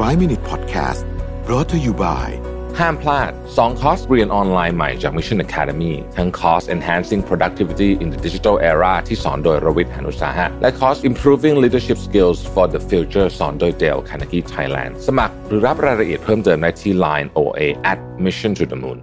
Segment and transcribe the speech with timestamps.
[0.00, 1.04] 5 Minute Podcast
[1.46, 2.28] brought to you by
[2.78, 11.56] ห้ามพลาด 2 คอร์สเรียนออนไลน์ใหม่จาก Mission Academy ทั้งคอร์ส Enhancing Productivity in the Digital Era ที่สอนโดยรวิทย์หานุสาหะ และคอร์ส Improving
[11.64, 17.60] Leadership Skills for the Future สอนโดย Dale Carnegie Thailand สมัครหรือรับรายละเอียดเพิ่มเติมได้ที่ Line OA
[17.92, 19.00] at Mission to the Moon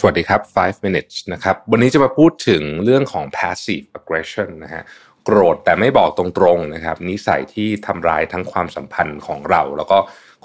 [0.00, 4.82] สวัสดีครับ 5 minutes นะครับ วันนี้จะมาพูดถึงเรื่องของ passive aggression นะฮะ
[5.26, 6.24] โกรธแต่ไม่บอกตร
[6.56, 9.98] งๆนะครับนิสัยที่ทำร้ายทั้งความสัมพันธ์ของเรา แล้วก็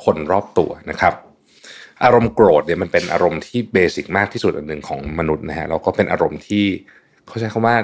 [0.04, 1.14] คนรอบตัวนะครับ
[2.04, 6.66] อารมณ์โกรธเนี่ยมันเป็นอารมณ์ที่เบสิกมากที่สุดอันหนึ่งของมนุษย์นะฮะแล้วก็เป็นอารมณ์ที่
[7.28, 7.76] เขาใช้คำว่า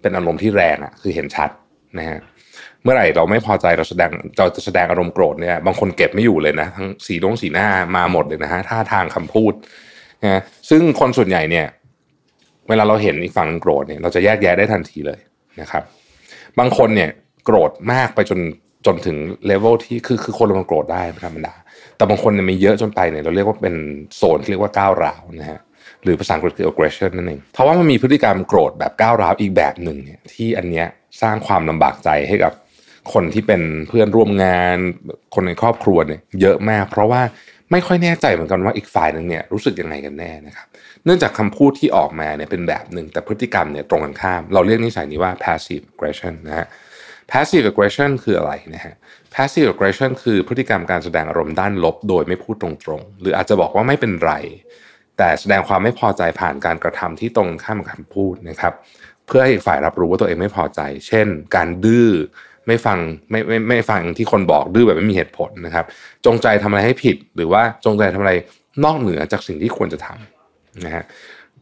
[0.00, 1.50] เป็นอารมณ์ที่แรงอะคือเห็นชัด
[1.98, 2.18] นะฮะ
[2.82, 9.52] เมื่อไหร่เราไม่พอใจเราแสดงเราจะแสดงอารมณ์โกรธเนี่ยบางคนเก็บไม่อยู่เลยนะทั้งสีดงสีหน้ามาหมดเลยนะฮะท่าทางคำพูด
[10.24, 10.40] นะ
[10.70, 11.66] ซึ่งคนส่วนใหญ่เนี่ย
[12.68, 15.20] เวลาเราเห็นอีกฝั่งโกรธเนี่ยเราจะแยกแยะได้ทันทีเลย
[15.60, 15.82] นะครับ
[16.58, 17.10] บางคนเนี่ย
[17.44, 18.40] โกรธมากไปจน
[18.86, 21.54] จนถึงเลเวลที่คือคือคนเรามันโกรธได้ธรรมดา
[21.96, 23.74] แต่บางคนเนี่ยมีเยอะจนไปเนี่ยเราเรียกว่าเป็น
[24.16, 25.60] โซนที่เรียกว่าก้าวร้าวนะฮะ
[26.02, 30.86] หรือภาษาอังกฤษคือ aggression นั่นเองเพราะว่ามันมีพฤติกรรมโกรธแบบก้าวร้าวอีกแบบหนึ่งเนี่ยที่อันเนี้ย
[31.22, 32.52] สร้างความลำบากใจให้กับ
[33.12, 34.76] คนที่เป็นเพื่อนร่วมงาน
[35.34, 37.22] คนในครอบครัวเนี่ยเยอะมาก เพราะว่า
[37.72, 40.66] ไม่ค่อยแน่ใจเหมือนกันว่าอีกฝ่ายหนึ่งเนี่ยรู้สึกยังไงกันแน่นะครับ
[41.04, 46.66] เนื่องจากคำพูดที่ออกมาเนี่ยเป็นแบบหนึ่งแต่พฤติกรรมเนี่ยตรงกันข้าม เราเรียกนิสัยนี้ว่า passive aggression นะฮะ
[47.30, 48.94] passive aggression คืออะไรนะฮะ
[49.34, 54.32] passive aggression คือพฤติกรรมการแสดงอารมณ์ด้านลบ โดยไม่พูดตรงๆ หรืออาจจะบอกว่าไม่เป็นไร
[55.18, 58.74] แต่แสดงความไม่พอใจผ่านการกระทำที่ตรงข้ามกับคำพูดนะครับ
[59.26, 62.10] เพื่อให้อีกฝ่ายรับรู้ว่าตัวเองไม่พอใจ เช่น การดื้อ
[62.66, 62.98] ไม่ฟัง
[63.30, 65.84] ไม่ไม่ไม่ฟังที่คนบอกดื้อแบบไม่มีเหตุผลนะครับ
[66.26, 68.32] จงใจทำอะไรให้ผิด หรือว่าจงใจทำอะไร
[68.84, 71.04] นอกเหนือจากสิ่งที่ควรจะทำนะฮะ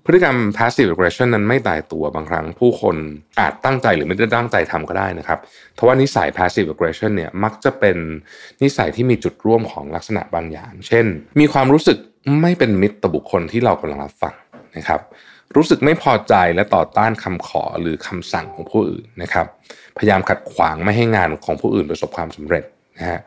[0.07, 2.97] พฤติกรรม passive aggression นั้นไม่ตายตัวบางครั้งผู้คน
[3.41, 5.39] อาจตั้งใจหรือไม่ได้ตั้งใจทำก็ได้นะครับ
[5.75, 7.97] เพราะว่านิสัย passive aggression เนี่ยมักจะเป็น
[8.63, 11.07] นิสัยที่มีจุดร่วมของลักษณะบางอย่าง เช่น
[11.41, 11.99] มีความรู้สึก
[12.43, 14.35] ไม่เป็นมิตรต่อบุคคลที่เรากำลังรับฟัง
[14.77, 15.01] นะครับ
[15.57, 19.47] รู้สึกไม่พอใจและต่อต้านคำขอหรือคำสั่งของผู้อื่นนะครับ
[19.99, 22.65] พยายามขัดขวางไม่ให้งานของผู้อื่นประสบความสำเร็จ
[22.99, 23.21] นะฮะ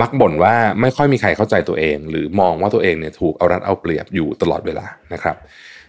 [0.00, 5.36] มักบ่นว่าไม่ค่อยมีใครเข้าใจตัวเอง หรือมองว่าตัวเองเนี่ยถูกเอารัดเอาเปรียบอยู่ตลอดเวลานะครับ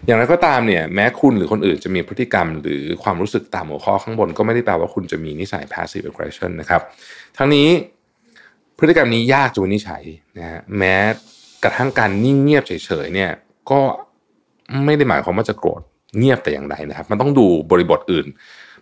[0.06, 6.82] อย่างไรก็ตามเนี่ยแม้คุณหรือคนอื่นจะมีพฤติกรรม หรือความรู้สึกตามหัวข้อข้างบน ก็ไม่ได้แปลว่าคุณจะมีนิสัย passive aggression นะครับ
[7.38, 7.68] ทั้งนี้
[8.80, 10.04] พฤติกรรมนี้ยากจะวินิจฉัย
[10.38, 10.96] นะฮะแม้
[11.64, 12.72] กระทั่งการนิ่งเงียบเฉ
[13.06, 13.32] ยๆเนี่ย
[13.72, 13.80] ก็
[14.86, 15.82] ไม่ได้หมายความว่าจะโกรธ
[16.18, 18.26] เงียบแต่อย่างใดนะครับ มันต้องดูบริบทอื่น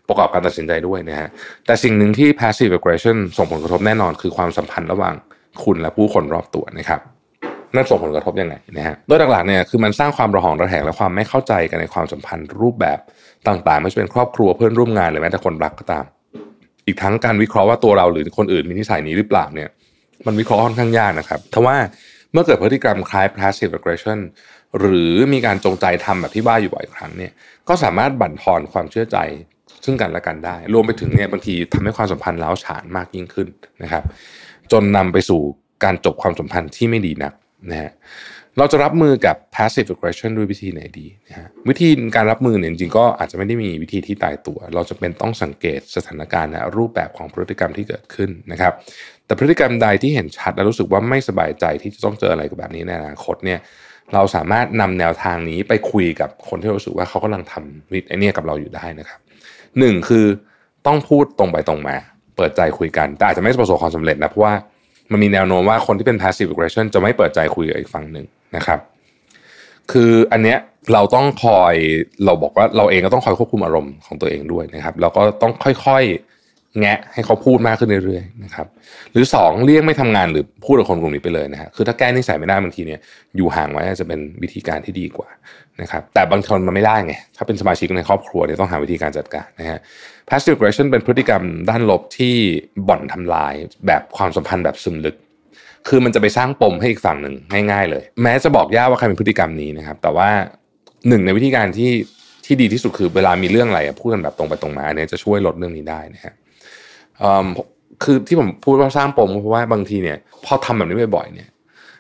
[0.08, 1.28] ประกอบการตัดสินใจด้วยนะฮะ
[1.66, 5.16] แต่สิ่งหนึ่งที่ passive aggression ส่งผลกระทบแน่นอนคือความสัมพันธ์ระหว่าง
[5.64, 7.02] คุณและผู้คนรอบตัวนะครับ
[7.76, 13.00] นั่นส่งผลกระทบยังไงนะฮะโดยหลักๆเนี่ยคือมันสร้างความระหองระแหงและความไม่เข้าใจกันในความสัมพันธ์รูปแบบ
[13.48, 16.06] ต่างๆ ไม่ว่าจะเป็นครอบครัวเพื่อนร่วมงานหรือแม้แต่คนรักก็ตาม
[16.86, 19.70] อีกทั้งการวิเคราะห์ว่าตัวเราหรือคนอื่นมีนิสัยนี้หรือเปล่าเนี่ย
[20.26, 21.78] มันวิเคราะห์ค่อนข้างยากนะครับทว่า
[22.32, 24.20] เมื่อเกิดพฤติกรรมคล้าย passive aggression
[24.80, 27.32] หรือมีการจงใจทำแบบที่ว่าอยู่บ่อยครั้งเนี่ย
[27.70, 29.18] ก็สามารถบั่นทอนความเชื่อใจ
[29.86, 33.48] ซึ่งกันและกันได้ รวมไปถึงเนี่ยบางทีทำให้ความสัมพันธ์ล้าวฉานมากยิ่งขึ้น
[33.84, 34.04] นะครับ
[34.72, 35.42] จนนำไปสู่
[35.84, 37.34] การจบความสัมพันธ์ที่ไม่ดีนัก
[37.70, 37.92] นะฮะ
[38.58, 48.74] เราจะรับมือกับ passive aggression ด้วยวิธีไหนดีนะฮะวิธีการรับมือเนี่ยจริงๆก็อาจจะไม่ได้มีวิธีที่ตายตัว เราจะเป็นต้องสังเกตสถานการณ์และรูปแบบของพฤติกรรมที่เกิดขึ้นนะครับ
[49.26, 53.60] แต่พฤติกรรมใดที่เห็นชัดและรู้สึกว่าไม่สบายใจที่จะต้องเจออะไรกับแบบนี้ในอนาคตเนี่ย
[54.14, 59.20] เราสามารถนำแนวทางนี้ไปคุยกับคนที่รู้สึกว่าเขากำลังทำวิธีไอเนี่ยกับเราอยู่ได้นะครับ
[59.80, 60.26] หนึ่งคือ
[60.88, 61.96] ต้องพูดตรงไปตรงมา
[62.36, 64.54] เปิดใจคุยกันแต่อาจจะไม่ประสบความสำเร็จนะเพราะว่า
[65.12, 68.80] มันมีแนวโน้มว่าคนที่เป็น passive aggression จะไม่เปิดใจคุยกับอีกฝั่งหนึ่งนะครับ
[69.92, 70.58] คืออันเนี้ย
[70.94, 71.76] เราต้องคอย
[72.26, 76.35] เราบอกว่าเราเองก็ต้องคอยควบคุมอารมณ์ของตัวเองด้วยนะครับ เราก็ต้องค่อยๆ
[76.80, 78.68] แงะให้เขาพูดมากขึ้นเรื่อยๆนะครับ
[79.12, 83.00] หรือสองเลี่ยงไม่ทำงานหรือพูดกับคนกลุ่มนี้ไปเลยนะฮะคือถ้าแก้นิสัยไม่ได้บางทีเนี่ย
[83.38, 85.30] อยู่ห่างไว้จะเป็นวิธีการที่ดีกว่า
[85.82, 89.80] นะครับแต่บางคนมันไม่ได้ไงถ้าเป็นสมาชิกในครอบครัวเนี่ยต้องหาวิธีการจัดการนะฮะ
[90.30, 92.36] passive aggression เป็นพฤติกรรมด้านลบที่
[92.88, 93.54] บ่อนทำลาย
[93.88, 95.16] แบบความสัมพันธ์แบบซึมลึก
[95.88, 97.36] คือมันจะไปสร้างปมให้อีกฝั่งหนึ่ง
[97.72, 100.30] ง่าย ๆ เลย แม้จะบอกยากว่าใครเป็นพฤติกรรมนี้นะครับแต่ว่า
[101.08, 101.92] หนึ่งในวิธีการที่
[102.46, 106.34] ที่ดีที่สุดคือเวลามีเรื่องอะไรพูดกันแบบตรงไปตรงมาเนี่ยจะช่วยลดเรื่องนี้ได้นะฮะ
[108.04, 111.50] คือที่ผมพูดว่าสร้างปมเพราะว่าบางทีเนี่ยพอทำแบบนี้บ่อยๆเนี่ย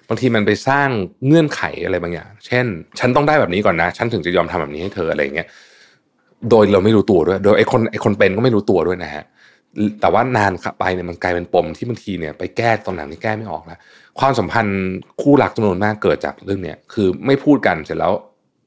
[0.09, 0.89] บางทีมันไปสร้าง
[1.25, 2.65] เงื่อนไขอะไรบางอย่าง เช่น
[2.99, 5.47] ฉันต้องได้แบบนี้ก่อนนะ ฉันถึงจะยอมทำแบบนี้ให้เธออะไรเงี้ย
[6.49, 9.23] โดยเราไม่รู้ตัวด้วย โดยไอ้คนไอ้คนเป็นก็ไม่รู้ตัวด้วยนะฮะ
[10.01, 13.79] แต่ว่านานไปเนี่ยมันกลายเป็นปมที่บางทีเนี่ยไปแก้ตรงไหนที่แก้ไม่ออกแล้ว
[14.19, 14.81] ความสัมพันธ์
[15.21, 18.11] คู่รักจำนวนมากเกิดจากเรื่องเนี้ยคือไม่พูดกันเสร็จแล้ว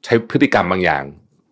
[0.04, 1.02] ใช้พฤติกรรมบางอย่าง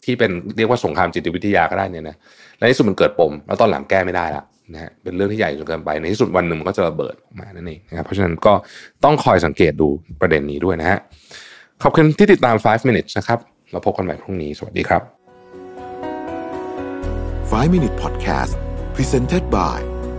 [0.05, 2.17] ที่เป็นเรียกว่าสงครามจิตวิทยาก็ได้เนี่ยนะ
[2.59, 8.53] และในที่สุดมันเกิดปม แล้วตอนหลังแก้ไม่ได้ละ นะฮะเป็นเรื่องที่ใหญ่จนเกินไปในที่สุดวันหนึ่งมันก็จะระเบิดออกมานั่นเองนะครับเพราะฉะนั้นก็
[9.05, 9.89] ต้องคอยสังเกตดู
[10.21, 10.99] ประเด็นนี้ด้วยนะฮะ
[11.83, 13.39] ขอบคุณที่ติดตาม 5 minutes นะครับ
[13.73, 15.03] เราพบกันใหม่พรุ่งนี้สวัสดีครับ
[17.51, 18.53] 5 Minute Podcast
[18.95, 19.96] Presented by